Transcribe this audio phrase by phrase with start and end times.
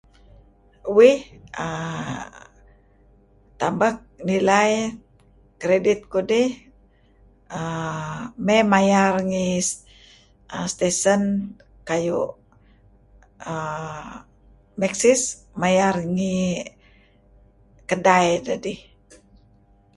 [0.97, 1.19] Uih
[1.65, 2.27] uhm
[3.59, 3.93] tambah
[4.29, 4.91] nilai iih
[5.61, 6.49] kredit kudih
[8.45, 9.47] may maya uhm ngi
[10.73, 11.21] station
[11.87, 12.35] kayu'
[14.79, 15.21] Maxis,
[15.61, 16.35] mayar ngi
[17.89, 18.79] kedai dedih.